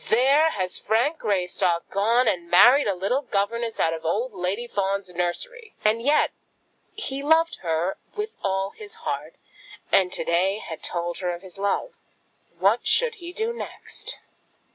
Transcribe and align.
there 0.09 0.49
has 0.49 0.79
Frank 0.79 1.19
Greystock 1.19 1.87
gone 1.91 2.27
and 2.27 2.49
married 2.49 2.87
a 2.87 2.95
little 2.95 3.21
governess 3.21 3.79
out 3.79 3.93
of 3.93 4.03
old 4.03 4.33
Lady 4.33 4.65
Fawn's 4.65 5.09
nursery!" 5.09 5.75
And 5.85 6.01
yet 6.01 6.31
he 6.95 7.21
loved 7.21 7.57
her 7.57 7.97
with 8.15 8.31
all 8.41 8.71
his 8.71 8.95
heart, 9.05 9.35
and 9.91 10.11
to 10.11 10.23
day 10.23 10.55
he 10.55 10.59
had 10.61 10.81
told 10.81 11.19
her 11.19 11.29
of 11.35 11.43
his 11.43 11.59
love. 11.59 11.91
What 12.57 12.87
should 12.87 13.13
he 13.21 13.31
do 13.31 13.53
next? 13.53 14.17